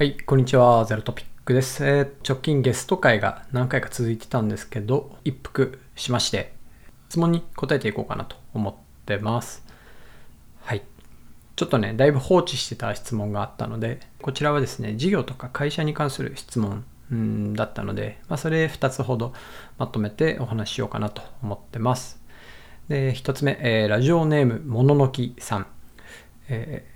[0.00, 0.86] はい、こんにちは。
[0.86, 1.84] ゼロトピックです。
[1.84, 6.54] えー直近ゲスト会が何回か続いてたんですけど、一服しまして、
[7.10, 8.74] 質問に答えていこうかなと思っ
[9.04, 9.62] てます。
[10.62, 10.84] はい。
[11.54, 16.82] ちょっとね、だいぶ放置してた質問があったので、こちらはですね、事業とか会社に関する質問
[17.12, 19.34] うんだったので、まあ、それ2つほど
[19.76, 22.18] まとめてお話ししようかなと思ってます。
[22.88, 25.66] で、1つ目、えーラジオネーム、もののきさん。
[26.48, 26.89] えー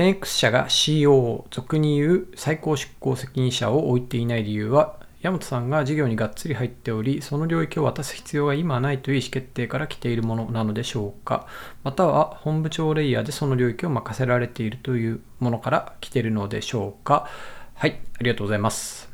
[0.00, 11.46] 10X 社が COO、俗に言う最高執行責任者を置いていない理由は、山本さんが事業にがっつり入っており、その領域を渡す必要が今はないという意思決定から来ているものなのでしょうか。
[11.84, 17.28] または本部長レイヤーでその領域を任せられているというものから来ているのでしょうか。
[17.74, 19.10] はい、ありがとうございます。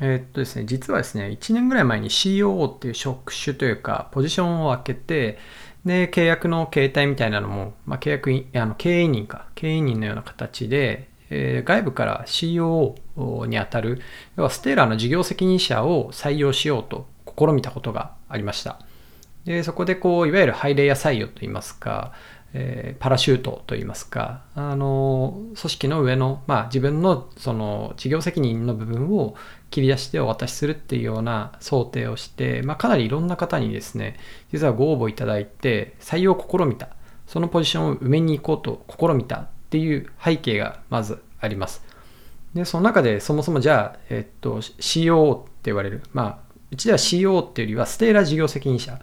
[0.00, 5.38] えーっとですね、実はですね、1年ぐらい前に COO っていう職種というか、ポジションを開けて、
[5.86, 14.00] で、契約の形態みたいなのも、まあ、契約員、あの経営人か、経営人のような形で、えー外部から COO にあたる、
[14.36, 17.06] 要はステーラーの事業責任者を採用しようと
[17.38, 18.80] 試みたことがありました。
[19.44, 22.12] で、そこでこう、いわゆるハイレイヤ採用といいますか、
[22.58, 29.34] えーパラシュートといいますか、あの、組織の上の、まあ自分のその事業責任の部分を
[29.70, 34.18] 切り出してお渡しするっていうような想定をして、まあかなりいろんな方にですね、
[34.52, 36.88] 実はご応募いただいて、採用を試みた、
[37.26, 41.84] そのポジションを埋めに行こうと試みたっていう背景がまずあります。
[42.54, 46.38] で、その中でそもそもじゃあ、えっと、COO って言われる、まあ、
[46.70, 48.98] うちでは COO っていうよりはステーラ事業責任者、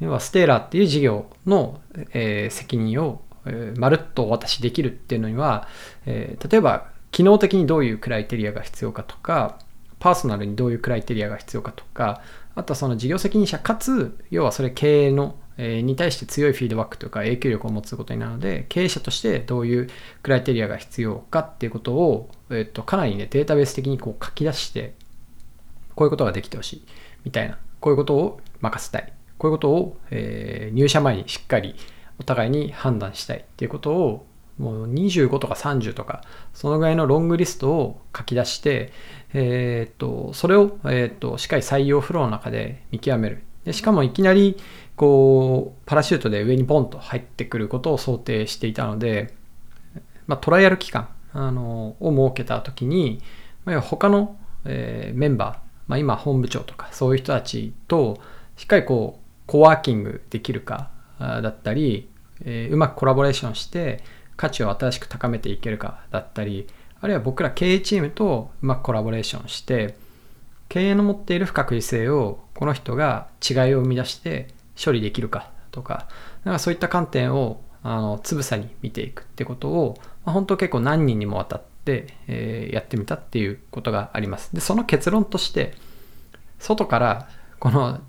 [0.00, 1.80] 要はステーラーっていう事業の、
[2.12, 5.68] えー責任を、えーまるっとお渡しできるっていうのには、
[6.06, 9.58] えー例えば機能的にどういうクライテリアが必要かとか、
[9.98, 12.20] パーソナルにどういうクライテリアが必要かとか、
[12.54, 19.88] あとはその事業責任者かつ、要はそれ経営の、えーに対して強いフィードバックというか影響力を持つことになるので、経営者としてどういう
[20.22, 24.94] クライテリアが必要かっていうことを、えっとかなりね、データベース的にこう書き出して、
[25.94, 26.84] こういうことができてほしい
[27.24, 31.74] みたいな、こういうことを任せたい、こういうことを、えー入社前にしっかり
[32.18, 34.26] お互いに判断したいっていうことを、
[34.58, 38.92] もう25とか30とか、そのぐらいのロングリストを書き出して、
[39.32, 43.42] えーっと、それを、えーっと、しっかり採用フローの中で見極める。
[43.64, 44.56] でしかもいきなり、
[44.96, 49.34] こう、パラシュートで上にポンと入ってくることを想定していたので、
[50.26, 53.20] まあ、トライアル期間あのを設けたときに、
[53.64, 58.20] まあ、他の、えーメンバー、まあ、今本部長とかそういう人たちと
[58.56, 62.08] しっかりこうコワーキングできるかだったり、
[62.44, 64.04] えーうまくコラボレーションして
[64.36, 66.68] 価値を新しく高めていけるかだったり
[67.00, 69.96] あるいは僕ら経営チームとうまくコラボレーションして
[70.68, 74.48] 経営の持っている不確実性をこの人が違いを生み出して
[74.82, 76.08] 処理できるかとか
[76.44, 84.54] なんかそういった観点をあのつぶさに見ていくってことを、まあ、本当結構何人にもわたって、えーやってみたっていうことがあります。
[84.54, 85.72] でその結論として
[86.58, 87.28] 外から
[87.58, 88.00] この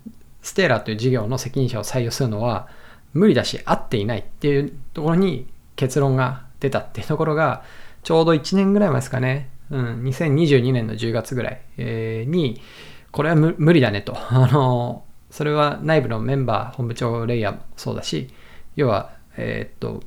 [0.42, 2.68] ステーラーという事業の責任者を採用するのは
[3.12, 7.64] 無理だし合っていないっていうところに結論が出たっていうところが
[8.02, 12.60] ちょうど1年ぐらい前ですかね、うん、2022年の10月ぐらい、に
[13.10, 14.16] これは無理だねと。
[14.30, 18.28] あのそれは内部のメンバー本部長レイヤーもそうだし
[18.74, 20.02] 要は、えーっと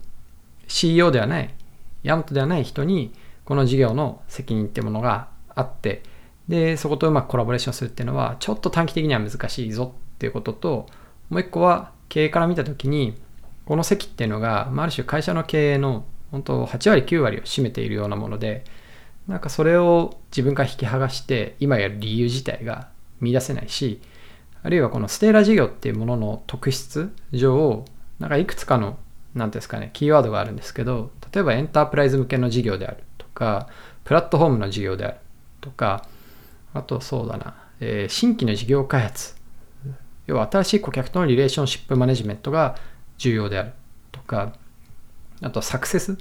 [0.68, 1.54] CEO ではない
[2.04, 3.14] ヤマトではない人に
[3.46, 6.04] この事業の責任ってものがあって
[6.48, 10.86] でそことうまくコラボレーションするっていうのはちょっと短期的には難しいぞっていうことと
[11.30, 13.14] もう一個は経営から見た時に
[13.66, 18.64] この席っていうのが、まあ、る種会社の経営の本当8割9割を占めているようなもので
[19.28, 22.88] なんかそれを自分から引き剥がして今やる理由自体が
[23.20, 24.02] 見出せないし
[24.64, 27.84] あるいはこのステーラ事業っていうものの特質上
[28.20, 28.98] なんかいくつかの
[29.36, 33.68] 何ですかねキーワードがあるんですけど例えばエンタープライズ向けの事業であるとか
[34.06, 35.18] プラットフォームの事業である
[35.60, 36.08] とか
[36.74, 39.43] あとそうだな、えー新規の事業開発
[40.28, 42.76] 要は新しい顧客とのリレーションシップマネジメントが
[43.18, 43.74] 重要である
[44.12, 44.54] とか
[45.42, 46.16] あとサクセスっ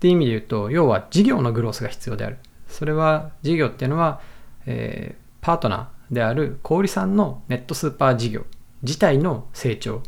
[0.00, 2.38] ていう意味で言うと要は事業のグロースが必要である。
[2.68, 4.20] それは事業っていうのは、
[4.66, 8.46] えーパートナーである小売さんのネットスーパー事業
[8.80, 10.02] 自体の成長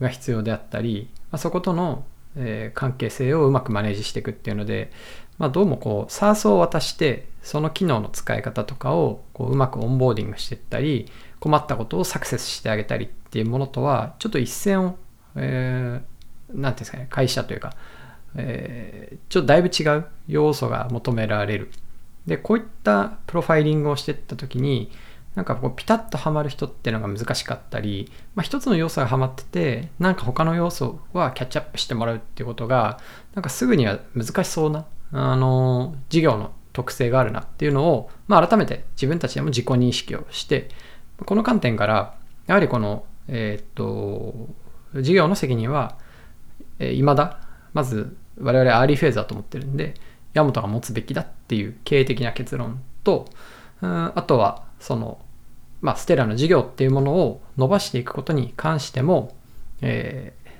[0.00, 2.04] が必要であったり、まあ、そことの、
[2.34, 4.90] えー関係性をうまくマネージしていくっていうので、
[5.38, 11.08] まあ、どうもこう SARS を渡してその機能の使い方とかをこううまくオンボーディングしていったり
[11.44, 14.98] 困ったことをサクセスしてあげたりっていうものとはちょっと一線を、
[15.36, 16.14] えー
[16.46, 17.74] ていうんですかね会社というか、
[18.34, 21.70] えーちょっとだいぶ違う要素が求められる。
[22.26, 24.90] でこういったプロファイリングをしていった時に
[25.34, 32.98] なんかこうピタッとはまる人っていうのが難しかったり、まあ、一つの要素がはまっててなんか他の要素はキャッチアップしてもらうっていうことが
[33.34, 40.68] なんかすぐには難しそうなあの事業の特性があるなっていうのを、まあ、改めて自分たちでも自己認識をして
[41.24, 42.14] この観点から
[42.46, 44.48] やはりこの、えー、っと
[45.00, 45.96] 事業の責任は、
[46.78, 47.40] えー、未だ
[47.72, 49.94] まず我々アーリーフェーズだと思ってるんで
[50.34, 53.26] ヤマトが持つべきだっていう経営的な結論と
[53.80, 55.18] うんあとはその、
[55.80, 59.36] まあ、ステラの事業っていうものを伸ばしていくことに関しても、
[59.80, 60.50] えー、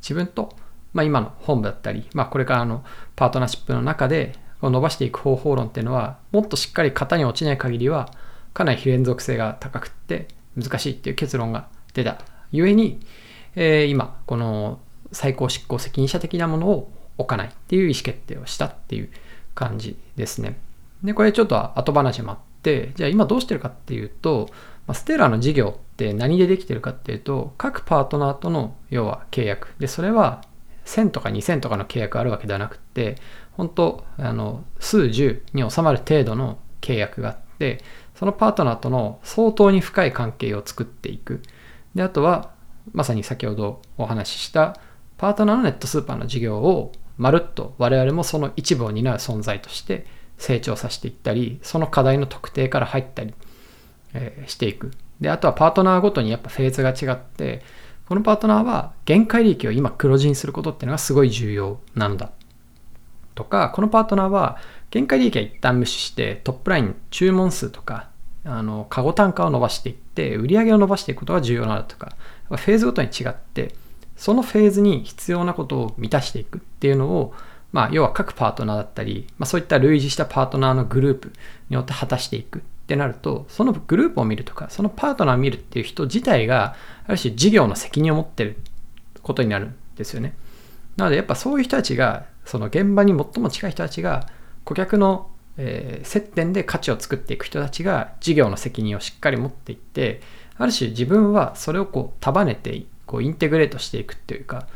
[0.00, 0.54] 自分と、
[0.92, 2.84] まあ、今の本部だったり、まあ、これからの
[3.16, 8.12] パートナーシップの中で伸ばしていく方法論っていうのはもっとしっかり型に落ちない限りは
[8.54, 12.18] かなり非連続性が高くって難しいっていう結論が出た
[12.50, 13.00] ゆえに、
[13.54, 14.80] えー、今この
[15.12, 19.10] 最高執行責任者的なものを置かないっていう意思決定をしたっていう
[19.54, 20.58] 感じですね。
[21.02, 24.48] で、これちょっと後話もあって、じゃあ今どうしてるかっていうと、
[24.86, 29.68] まステーラの事業って何でできてるかっていうと、各パートナーとの要は契約。
[29.78, 30.42] で、それは
[30.86, 33.16] 1000とか2000とかの契約あるわけではなくて、
[33.52, 37.82] 本当あの、数十に収まる程度の契約があって、
[38.22, 41.42] そのパートナーとの相当に深い関係を作っていく。
[41.96, 42.52] で、あとは、
[42.92, 44.78] まさに先ほどお話しした
[45.16, 50.06] パートナーのネットスーパーの事業をまるっと我々もその一部を担う存在として
[50.38, 53.34] 成長させていったり、その課題の特定から入ったり、
[54.14, 54.92] えー、していく。
[55.20, 57.64] で、あとはパートナーごとにやっぱフェーズが違って、
[58.08, 62.30] このパートナーは限界利益を今黒字にすることっていうのがすごい重要なのだ。
[63.34, 64.58] とか、このパートナーは
[64.92, 68.11] 限界利益は一旦無視してトップライン注文数とか、
[68.44, 72.16] あの、カゴ単価を伸ばしていって、売り上げを伸ばしていくことが重要なだとか、
[72.48, 73.74] フェーズごとに違って、
[74.16, 77.34] そのフェーズに必要なことを満たしていくっていうのを
[77.72, 81.32] まあ、要は各パートナーだったり、まあ、そういった類似したパートナーのグループ
[81.70, 88.58] によって果たしていくってなると、そのグループを見るとか、そのパートナーを見るっていう人自体が、ある種事業の責任を持ってる
[89.22, 90.34] ことになるんですよね。
[90.96, 94.28] なので、やっぱそういう人たちが、その現場に最も近い人たちが、
[94.64, 100.20] 顧客の、えー、接点で価値を作っていく人たちが事業の責任をしっかり持っていって、
[100.56, 104.66] ある種自分はそれをこう束ねて、こうインテグレートしていくっていうか、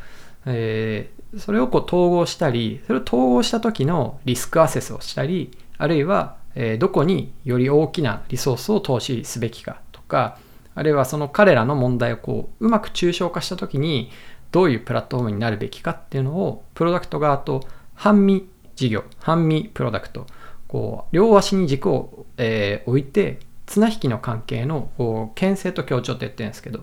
[0.46, 10.38] えそれをこう統合したり、それを統合した時のリスクアセスをしたり、あるいは、えどこにより大きなリソースを投資すべきかとか、
[10.76, 14.10] あるいはその彼らの問題をこううまく抽象化した時に
[14.52, 18.46] どういうプラットフォームになるべきかっていうのをプロダクト側と半身
[18.76, 20.26] 事業、半身プロダクト、
[20.68, 26.82] こう両足に軸を、えー、置いて綱引きの関係のこう牽制と協調って言ってるんですけど、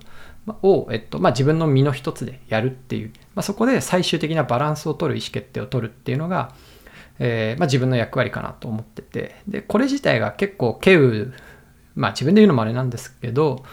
[0.61, 6.53] を、えっとまあ、自分の身の一つでやるっていう、まあ、そこで最終的なバランスを取る意思決定を取るっていうのが、
[7.19, 11.33] えーまあ、自分の役割かなと思っててでこれ自体が結構稀有
[11.95, 13.63] まあ自分で言うのもあれなんですけど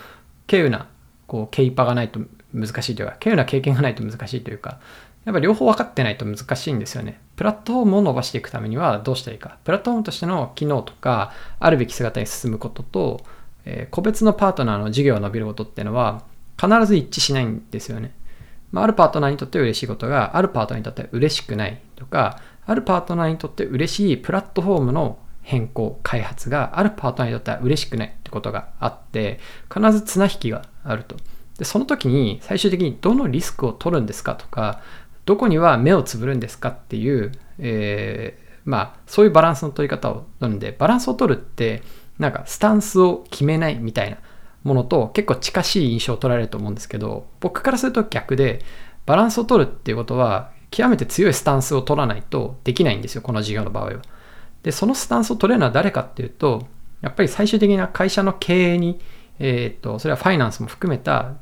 [0.46, 0.88] 稀有な
[1.26, 2.20] こうケイパがないと
[2.52, 4.78] 難しいというか稀有な経験がないと難しいというか
[5.24, 7.20] やっぱ両方分かってないと難しいんですよね。
[7.40, 9.56] プラットフォームを伸ばしていくためにはどうしたらいいか。
[9.64, 13.22] プラットフォームとしての機能とか、あるべき姿に進むことと、
[13.64, 16.22] えー、個別のパートナーの事業が伸びることっていうのは、
[16.60, 18.14] 必ず一致しないんですよね。
[18.72, 29.40] まあ、あるパートナーにとって嬉しいことが、あるパートナーにとって嬉しくないとか、あるパートナーにとって嬉しいプラットフォームの変更、開発があるパートナーにとっては嬉しくないってことがあって、
[29.74, 31.16] 必ず綱引きがあると。
[31.56, 34.82] で、その時に最終的にどのリスクを取るんですかとか、
[35.24, 41.82] どこには目をつぶるんですかっていう、えー、まあ、そういうバランスの取り方を取るんで、バランスを取るって、
[42.18, 44.18] なんかスタンスを決めないみたいな
[44.62, 48.60] ものと結構近しい印象を取られると思うんですけど僕からすると逆で
[49.06, 54.02] バランスを取るっていうことは極めて強いスタンスを取らないとできないんですよこの事業の場合は。
[54.62, 56.66] でそのスタンスを取れるのは誰かっていうと
[57.00, 59.00] やっぱり最終的な会社の経営に、
[59.38, 61.36] えーと、それはファイナンスも含めた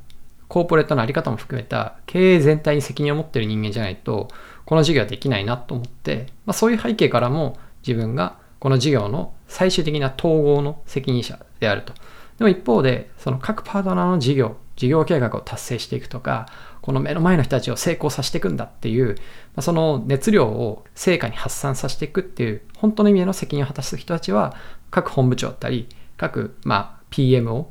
[0.49, 4.29] コーポレートのあり方も含めた経営全体に責任を持っている人間じゃないと
[4.65, 11.93] この事業はできないなと思って、まあ、そういう背景からも自分がこの事業の最終的な統合の責任者であると。
[12.39, 16.47] でも一方で、その各パートナーの事業、事業計画を達成していくとか、
[16.83, 19.15] この目の前の人たちを成功させていくんだっていう、ま
[19.57, 24.55] あその熱量を成果に発散させていくっていう、本当の意味での責任を果たす人たちは、
[24.91, 27.67] 各本部長だったり、各、まあ、PMO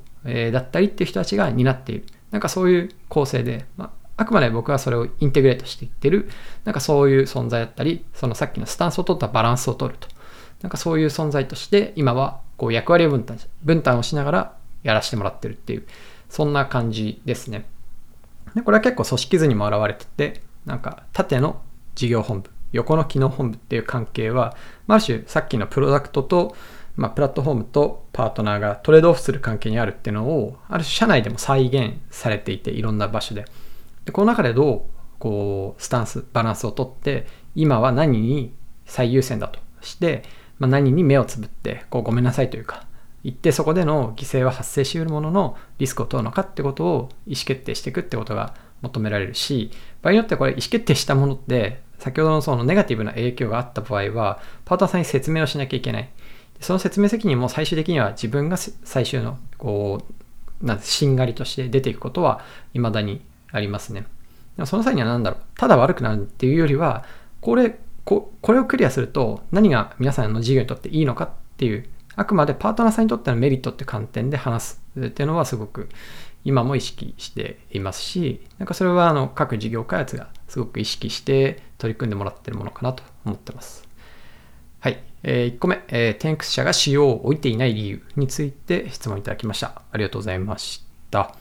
[0.52, 2.06] だったりっていう人たちが担っている。
[2.32, 6.30] なんかそういう構成で、まあ、あくまで僕はそれをインテグレートしていってる、
[6.66, 10.08] なんかそういう存在だったり、そのさっきのスタンスを取ったバランスを取ると。
[10.62, 15.86] なんかそういう存在として、今はこう役割を分担分担をしながらやらせてもらってるっていう、
[16.30, 17.66] そんな感じですね。
[18.56, 21.62] でこれは結構組織図にも表れてて、なんか縦の
[21.94, 24.56] 事業本部、横の機能本部っていう関係は、
[24.88, 26.56] まあある種さっきのプロダクトと、
[26.98, 33.46] まあ、プラットフォームとパートナーがトレードオフする関係にあるっていうのを、ある種社内でも再現されていて、いろんな場所で。
[34.04, 38.54] で、この中でどう、こう、スタンス、バランスをとって、今は何に
[38.86, 40.24] 最優先だとして、
[40.60, 42.86] まあ、何に目をつぶってこうごめんなさいというか
[43.24, 56.10] 言ってそこでの犠牲は発生しうるもののリスクを問うのかってことを意思決定していくってことが求められるし場合によってこれ意思決定したものって先ほどのそのネガティブな影響があった場合はパートナーさんに説明をしなきゃいけない
[56.60, 60.02] その説明責任も最終的には自分が最終のこ
[60.62, 62.42] うなんしんがりとして出ていくことは
[62.74, 63.22] 未だに
[63.52, 64.06] ありますね
[64.66, 67.06] その際には何だろうただ悪くなるっていうよりは
[67.42, 75.90] これここれをクリアすると何が皆さんの事業にとっていいのかっていうあくまでパートナーさんにとってのメリットって観点で話すっていうのはすごく
[76.44, 83.88] 今も意識していますしなんかそれはあの各事業開発がすごく意識して取り組んでもらってるものかなと思ってます。
[84.80, 85.04] はい。
[85.30, 89.82] え、1個目、えー、テンクス社が使用を置いていない理由について質問いただきました。
[89.92, 91.36] ありがとうございました。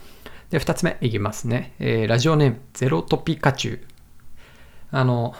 [0.50, 1.74] で、2つ目いきますね。
[1.78, 3.80] えー、ラジオネーム、ゼロトピカチュウ。
[4.90, 5.34] あの、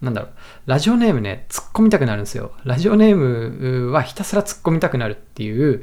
[0.00, 0.30] なんだろう、
[0.64, 2.52] ラジオネームね、突っ込みたくなるんですよ。
[2.64, 5.82] ラジオネームはひたすら突っ込みたくなるっていう、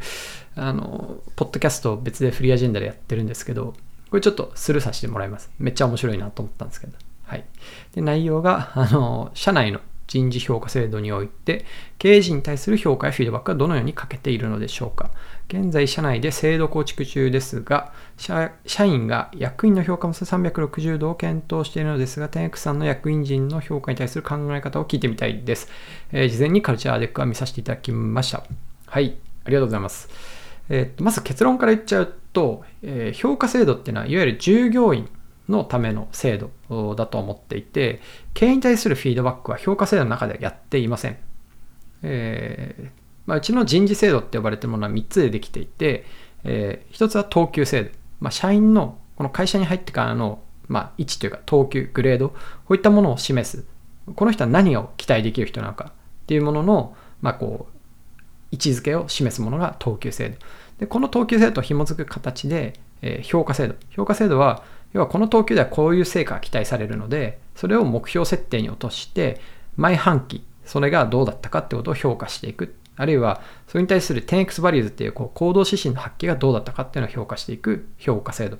[0.55, 3.75] あの、ポッドキャストを別でフリーアジェンダでやってるんですけど、
[4.09, 5.51] これちょっとスルーさせてもらいます。
[5.59, 6.93] めっちゃ面白いなと思ったんですけど。
[7.25, 7.45] はい。
[7.93, 9.81] で、内容が、あの、社内の
[10.13, 11.65] 人事評価制度において、
[11.97, 15.09] 経営陣に対する評価やフィードバックはどのように欠けているのでしょうか。
[15.47, 25.67] 現在、社内で制度構築中ですが、社員が役員の評価も360度を検討しているのですが、天クさんの役員陣の評価に対する考え方を聞いてみたいです。
[26.11, 28.43] えー、事前にカルチャーデックは見させていただきました。
[28.85, 30.09] はい、ありがとうございます。
[30.69, 35.09] えー、っとまず結論から言っちゃうと、えー、評価制度っていうのは、いわゆる従業員
[35.49, 36.37] のための制
[36.69, 38.01] 度だと思っていて、
[38.33, 41.17] 経営に対するフィードバックは評価制度の中でやっていません。
[42.03, 46.05] えーまあ、うちの人事制度って呼ばれているものは3つでできていて、
[46.43, 47.91] えー、1つは等級制度。
[48.19, 52.37] まあ、社員のこの会社に入ってからの、まあ、位置というか等級、グレード、こ
[52.69, 53.65] ういったものを示す。
[54.15, 57.73] この人は何を期待できる人なのかっていうものの、まあ、こう、
[58.51, 60.37] 位置づけを示すものが等級制度。
[60.79, 63.75] でこの等級制度と紐づく形で、えー、評価制度。
[63.91, 69.41] 評価制度は、要はこの等級ではこういう成果が期待されるので、それを目標設定に落として、
[69.75, 72.75] 毎半期、それがどうだったかってことを評価していく。
[72.95, 78.57] あるいは、それに対する 10x バリューズっていうこう行動指針の発揮がどうだったかっていうのを評価していく評価制度。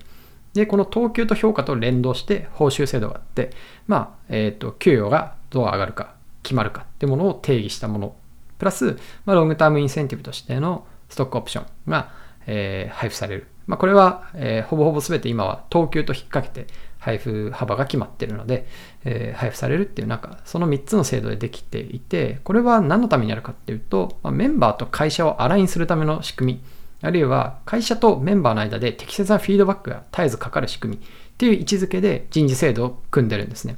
[0.54, 3.52] で、この等級と評価と連動して報酬制度があって、
[3.88, 8.16] まあ、えっ、ー、と、給与がどう上がるか、決まるかっていうものを定義したもの。
[8.58, 12.12] プラス、まあ、ロングタームインセンティブとしてのストックオプションが、
[12.46, 13.48] えー、配布される。
[13.68, 18.66] まあ、これは、えー、ほぼほぼ全て今は等級と引っ掛けて配布幅が決まってるので、
[19.04, 26.62] えー、配布されるっていうなんかその3つの制度でできていてこれは何のためにあるかっていうと、まあ、メンバーと会社をアラインするための仕組み
[27.02, 33.76] あるいは会社とメンバーの間で適切なフィードバックが絶えずかかる仕組みっていう位置づけで人事制度を組んでるんですね。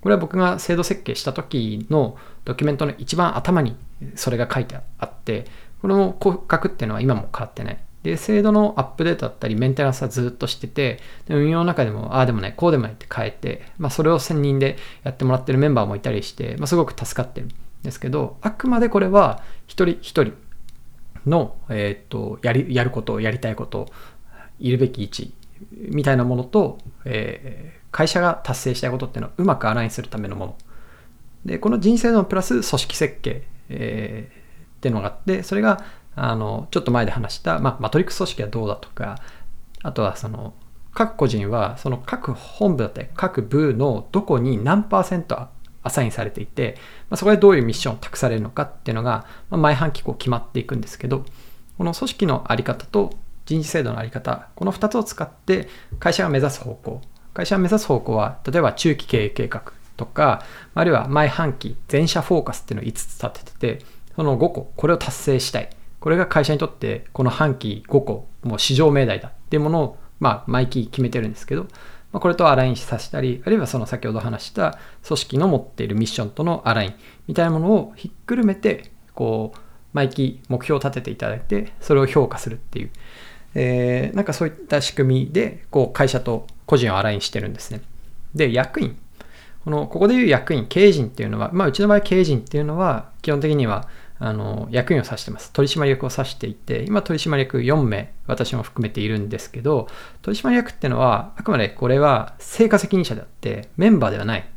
[0.00, 3.76] これは僕が制度設計した時のドキュメントの一番頭に
[4.16, 5.46] それが書いてあって、
[5.80, 7.78] この骨格っていうのは今も変わってない。
[8.04, 17.50] で、制度のアップデートだったり、メンテナンスはずっとしてて、で運用の中でも、ああでもない、こうでもないって変えて、まあ、それを専任でやってもらってるメンバーもいたりして、まあ、すごく助かってるん
[17.82, 20.34] ですけど、あくまでこれは、一人一人
[21.24, 23.88] の、えっ、と、やり、やること、やりたいこと、
[24.60, 25.34] いるべき位置、
[25.72, 30.56] みたいなものと、えー、会社が達成したいことっていうのをうまくアラインするためのもの。
[31.46, 35.82] で、この人生のプラス組織設計、えー、っていうのがあって、それが
[36.16, 39.18] あの、ちょっと前で話した、まあ、マトリックス組織はどうだとか、
[39.82, 40.54] あとはその、
[40.92, 45.48] 各個人は、その各本部だったり、各部のどこに何パーセント
[45.82, 46.76] アサインされていて、
[47.10, 51.24] まあ、そこでどういうミッションを託されるのかっていうのが、まあ、毎半期こう決まっていくんですけど、
[51.76, 53.12] この組織のあり方と
[53.46, 55.68] 人事制度のあり方、この2つを使って
[55.98, 57.02] 会社が目指す方向、
[57.34, 60.44] 会社が目指す方向は、例えば中期経営計画とか、
[60.74, 63.84] あるいは毎半期全社フォーカスっていうのを5つ立ててて、
[64.16, 65.68] その5個、これを達成したい。
[66.04, 71.62] これが会社にとってこの半期5個もう市場命題だっていうものをまあ毎期決めてるんですけど、
[72.12, 76.94] まあ、これとアラインさせたりあるいはその先ほど話した組織の持っているミッションとのアライン
[77.26, 79.58] みたいなものをひっくるめてこう
[79.94, 82.90] 毎期目標を立てていただいてそれを評価するっていう、
[83.54, 87.80] えー、なんかそういった仕組みでこう会社と個人をアラインしてるんですね。
[88.34, 88.98] で役員。
[89.64, 93.88] このここでいう役員経営陣っていうのはまあうちの場合経営陣っていうのは基本的には
[94.24, 95.52] あの役員を指してます。
[95.52, 99.86] 取締役を指していて、今取締役4名、私も含めているんですけど、
[100.22, 104.48] 取締役ってのは、あくまでこれは成果責任者であって、メンバーではない。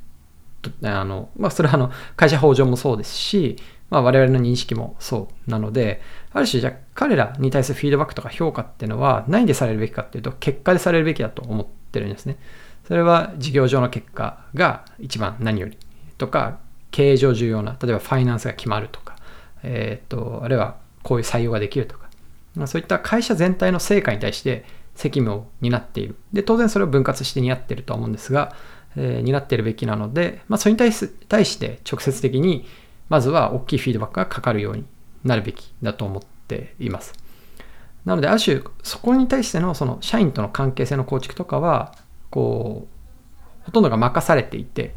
[0.84, 3.58] あのまあ、それはあの会社法上もそうですし、
[3.90, 12.38] まあ、我々の認識もそうなので、ある種、じゃ彼らに対するフィードバックとか評価っていうのは何でされるべきかっていうと、結果でされるべきだと思ってるんですね。
[12.88, 15.78] それは事業上の結果が一番何より
[16.18, 16.60] とか、
[16.92, 19.17] 経営上重要な、例えばファイナンスが決まるとか、
[19.64, 22.10] えっ、と、あるいはこういう採用ができるとか、
[22.56, 26.16] まあ、そういった会社全体の成果に対して責務を担っている。
[26.34, 28.56] で、当然それを分割して担っているとは思うんですが、
[28.96, 32.66] えー、担っているべきなので、まあ、それに対し対して直接的に、
[33.10, 34.86] まずは大きいフィードバックがかかるように
[35.24, 37.14] なるべきだと思っています。
[38.06, 41.94] なので、ある種、そこに対してのその社員との関係性の構築とかは、
[42.30, 44.96] こう、ほとんどが任されていて、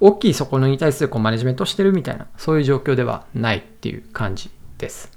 [0.00, 5.10] 大きいそこに対するこうマネジメントをしてるみたいな、そういう状況ではないっていう感じです。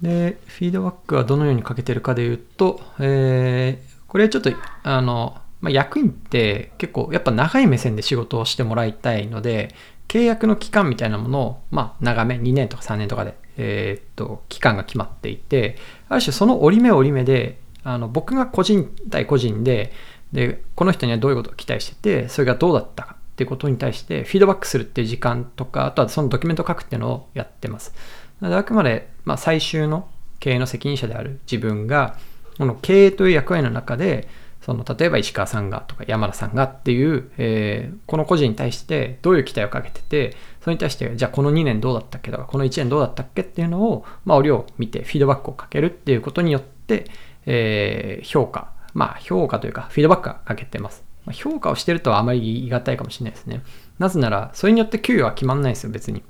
[0.00, 4.50] で、フィードバックはどのようにかけてるかで言うと、えー、これちょっと、
[4.82, 9.74] あの、まあ、役員って結構やっぱ長い目線で仕事をしてもらいたいので、
[10.06, 15.76] 契約の期間みたいなものを、まあ、長め、2年とか3年とかで、えー、っと、期間が決まっていて、
[16.08, 19.92] ある種その折り目折り目で、あの僕が個人対個人で、
[20.32, 27.94] で、この人にはどういうことを期待してて、それがどうだったかってことに対してフィードバックするっていう時間とか、あとはそのドキュメント書くっていうのをやってます。
[28.40, 30.08] なのであくまで、まあ、最終の
[30.40, 32.16] 経営の責任者である自分が、
[32.58, 34.26] この経営という役割の中で、
[34.60, 47.04] その例えば石川さんがとか山田さんがっていう、えー、この個人に対してどういう期待をかけてて、それに対して、じゃあこの2年どうだったっけとか、この1年どうだったっけっていうのを、まあ、折を見てフィードバックをかけるっていうことによって、
[47.46, 51.07] えー、評価、まあ、評価というか、フィードバックがかけてます。
[51.28, 53.62] まあ、評価をしてるとはあまり言い難いかもしれないですね。
[53.98, 56.22] なぜなら、それによって給与は決まんないですよ、別に。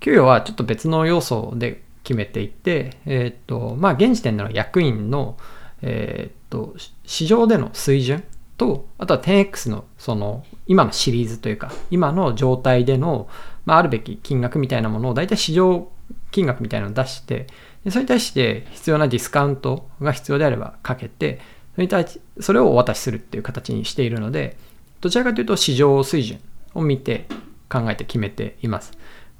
[0.00, 5.36] 給与はちょっと別の要素で決めていて、えっ、と、まあ、現時点での役員の、
[5.80, 8.24] えっ、と、市場での水準
[8.56, 13.28] と、あとは 10X のその今のシリーズというか、今の状態での、
[13.64, 15.88] まあ、あるべき金額みたいなものを大体市場
[16.32, 17.46] 金額みたいなのを出して、
[17.84, 21.40] でそれに対して必要なディスカウントが必要であればかけて、
[21.76, 24.56] それに対しそれをお渡しするっていう形にしているので、
[25.02, 26.40] どちらかというと市場水準
[26.74, 27.26] を見て
[27.68, 28.92] 考えて決めています。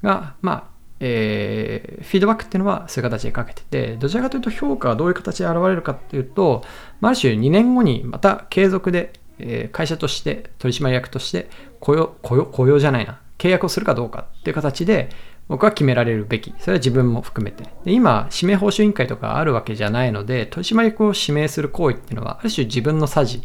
[0.03, 0.65] が、まあ、
[1.01, 6.63] えー、フィードバックっていうのはそういう形でかけてて、どちらかというと評価はどういう形で現れるかっていうと、
[7.01, 11.49] ある種2年後にまた継続で、えー、会社として取締役として
[11.81, 15.09] 雇用、雇用、雇用じゃないな、契約をするかどうかっていう形で
[15.49, 16.55] 僕は決められるべき。
[16.59, 17.65] それは自分も含めて。
[17.85, 23.43] で今、指名報酬委員会とかあるわけじゃないので、取締役を指名する行為っていうのは、ある種自分のさじ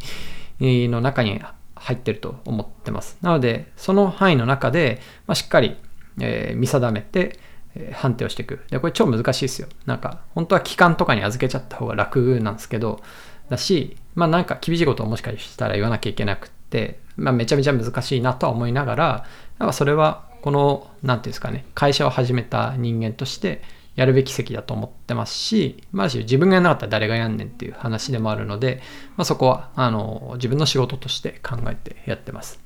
[0.59, 1.41] の中に
[1.75, 3.17] 入ってると思ってます。
[3.21, 5.77] なので、その範囲の中で、まあ、しっかり
[6.19, 7.39] えー、見定めて、
[7.75, 8.61] えー、判定をしていく。
[8.69, 9.67] で、これ超難しいですよ。
[9.85, 13.01] なんか、本当は期間とかに預けちゃった方が楽なんですけど、
[13.49, 19.25] だし、まあなんか厳しいことをもしかしたら言わなきゃいけなくって、まあめちゃめちゃ難しいなとは思いながら、
[19.59, 23.61] なんかそれは、この、なんていうんですかね、会社を始めた人間として、
[23.95, 28.81] やるべき席だと思ってますし、まあ、自分がやらなかったら誰がやんねんっていう話でもあるので、
[29.17, 32.59] まあ、そこはあの自分の仕事として考えてやってます。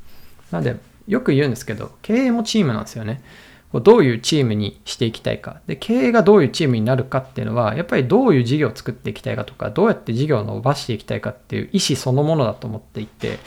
[0.52, 3.22] なので、よく言うんですけど、経営もチームなんですよね。
[3.74, 5.60] どういうチームにしていきたいか。
[5.68, 13.40] で、経営がどういうチームになるかっていうのは、やっぱりどういう事業を作っていきたいかとか、どうやって事業を伸ばしていきたいかっていう意思そのものだと思っていて、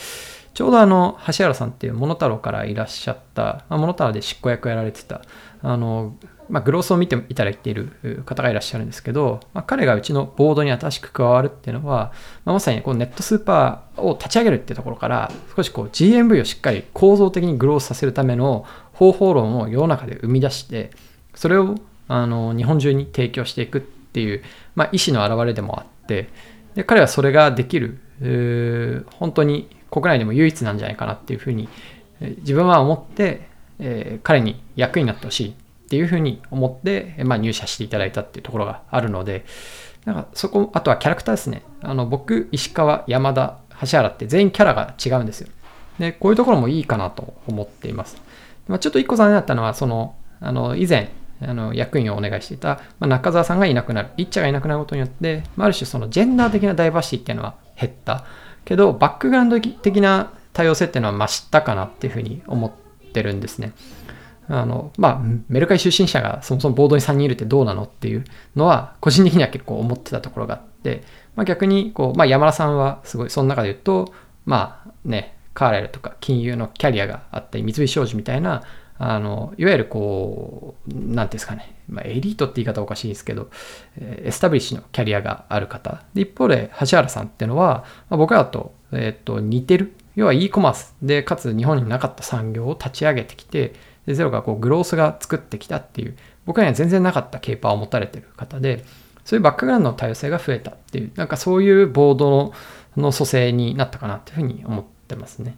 [0.58, 5.22] ちょうどあの、橋原さんっていうモノタロウからいらっしゃった、まあ、モノタロウで執行役やられてた、
[5.62, 6.16] あの、
[6.48, 12.12] まあ、グロースを見ていただいている方がいらっしゃるんですけど、まあ、彼がうちのボードに新しく加わるっていうのは、
[12.44, 20.90] まあ、まさにこうネットスーパーを立ち上げるっていうところから、少しこう GMV をしっかり構造的にグロースさせるための方法論を世の中で生み出して、
[21.36, 21.76] それを
[22.08, 24.42] あの日本中に提供していくっていう、
[24.74, 26.30] まあ、意思の表れでもあって、
[26.74, 28.00] で彼はそれができる、
[29.20, 31.68] 本当に国内でも唯一なんじゃないかなっていうふうに、
[32.20, 33.48] 自分は思って、
[33.78, 35.54] え、彼に役になってほしいっ
[35.88, 39.44] ていうふうに思って、まあ、入社していただいたっていうところがあるので、
[40.04, 41.62] なんかそこ、あとはキャラクターですね。
[41.82, 45.48] あの僕、石川、山田、橋原って全員キャラが違うんですよ。
[45.98, 48.16] で、こういうところもいいかなと思っています。
[48.66, 58.24] まあ、ちょっと一個残念だったのは、その、あの、以前、あの役員をお願いしていた、まあ、中澤さんがいなくなる、一茶がいなくなることによって、まあ、ある種そのジェンダー的なダイバーシティっていうのは減った。
[58.68, 63.72] けど、バックグラウンド的な多様性っていうのは増したかなっていうふうに思ってるんですね。
[64.46, 68.24] あの、まあ、メルカリ出身者がそもそもボードに3人いるってどうなのっていう
[68.56, 71.02] のは、個人的には結構思ってたところがあって、
[71.34, 74.12] まあ、逆に、こう、まあ、山田さんはすごい、その中で言うと、
[74.44, 78.62] まあね、カーレルとか金融のキャリアがあったり、三菱商事みたいな、
[78.98, 83.48] あの、いわゆるこう、なんていうんですかね、まあ、エリートって言い方おかしいですけど、
[84.00, 86.02] エスタブリッシュのキャリアがある方。
[86.14, 89.94] で一方で、橋原さんっていうのは、まあ、僕らと、えっ、と、似てる。
[90.16, 93.74] 要は e コマースで、かつ日本になかった産業を立ち上げてきて、
[94.06, 98.84] でゼロがこうグロースが作ってきたっていう、僕らには全然なかったケーパーを持たれてる方で、
[99.24, 102.54] そういうバックグラウンドの多様性が増えたっていう、なんかそういうボード
[102.96, 105.56] の組成になったかなっていうふうに思ってますね。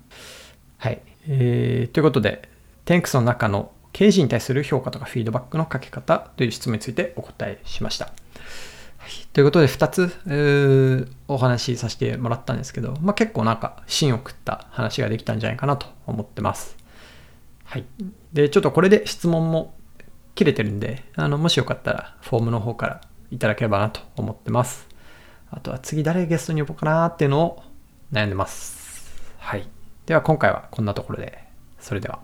[0.79, 1.01] はい。
[1.29, 2.50] えー、ということで、
[2.85, 8.07] テンクスの中の経営陣に対する評価とかフィードバックのかけ方という質問についてお答えしました。
[8.07, 8.13] は
[9.09, 16.77] い、ということで2つお話しさせてもらったんですけど、まあ、結構なんか芯を食った話ができたんじゃないかなと思ってます。
[17.65, 17.85] はい。
[18.33, 19.75] で、ちょっとこれで質問も
[20.35, 24.89] 切れてるんで、あの、もしよかったらフォームの方からいただければなと思ってます。
[25.51, 27.63] あとは次誰ゲストに呼ぼうかなっていうのを
[28.13, 29.13] 悩んでます。
[29.39, 29.69] はい。
[30.07, 31.45] では今回はこんなところで。
[31.81, 32.21] それでは。